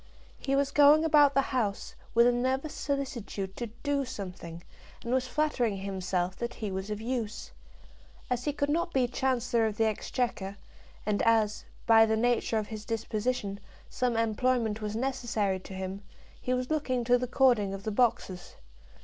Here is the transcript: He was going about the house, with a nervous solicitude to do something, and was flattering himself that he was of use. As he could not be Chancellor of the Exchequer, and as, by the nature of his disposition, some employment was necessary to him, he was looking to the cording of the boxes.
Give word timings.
He 0.39 0.55
was 0.55 0.71
going 0.71 1.05
about 1.05 1.35
the 1.35 1.43
house, 1.53 1.93
with 2.15 2.25
a 2.25 2.31
nervous 2.31 2.73
solicitude 2.73 3.55
to 3.55 3.67
do 3.83 4.03
something, 4.03 4.63
and 5.03 5.13
was 5.13 5.27
flattering 5.27 5.77
himself 5.77 6.35
that 6.37 6.55
he 6.55 6.71
was 6.71 6.89
of 6.89 6.99
use. 6.99 7.51
As 8.27 8.45
he 8.45 8.51
could 8.51 8.67
not 8.71 8.93
be 8.93 9.07
Chancellor 9.07 9.67
of 9.67 9.77
the 9.77 9.85
Exchequer, 9.85 10.57
and 11.05 11.21
as, 11.21 11.65
by 11.85 12.07
the 12.07 12.17
nature 12.17 12.57
of 12.57 12.69
his 12.69 12.83
disposition, 12.83 13.59
some 13.91 14.17
employment 14.17 14.81
was 14.81 14.95
necessary 14.95 15.59
to 15.59 15.73
him, 15.75 16.01
he 16.41 16.51
was 16.55 16.71
looking 16.71 17.03
to 17.03 17.19
the 17.19 17.27
cording 17.27 17.71
of 17.71 17.83
the 17.83 17.91
boxes. 17.91 18.55